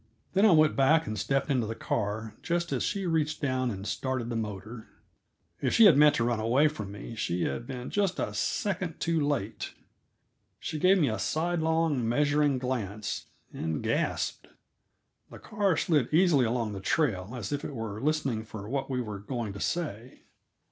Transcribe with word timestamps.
Then 0.33 0.47
I 0.47 0.51
went 0.51 0.75
back 0.75 1.05
and 1.05 1.15
stepped 1.15 1.51
into 1.51 1.67
the 1.67 1.75
car 1.75 2.33
just 2.41 2.71
as 2.73 2.81
she 2.81 3.05
reached 3.05 3.39
down 3.39 3.69
and 3.69 3.85
started 3.85 4.29
the 4.31 4.35
motor. 4.35 4.87
If 5.61 5.75
she 5.75 5.85
had 5.85 5.95
meant 5.95 6.15
to 6.15 6.23
run 6.23 6.39
away 6.39 6.69
from 6.69 6.91
me 6.91 7.13
she 7.13 7.43
had 7.43 7.67
been 7.67 7.91
just 7.91 8.17
a 8.17 8.33
second 8.33 8.99
too 8.99 9.19
late. 9.19 9.75
She 10.59 10.79
gave 10.79 10.97
me 10.97 11.07
a 11.07 11.19
sidelong, 11.19 12.09
measuring 12.09 12.57
glance, 12.57 13.27
and 13.53 13.83
gasped. 13.83 14.47
The 15.29 15.37
car 15.37 15.77
slid 15.77 16.11
easily 16.11 16.45
along 16.45 16.73
the 16.73 16.81
trail 16.81 17.33
as 17.35 17.51
if 17.53 17.63
it 17.63 17.75
were 17.75 18.01
listening 18.01 18.43
for 18.43 18.67
what 18.67 18.89
we 18.89 18.99
were 19.01 19.19
going 19.19 19.53
to 19.53 19.59
say. 19.59 20.21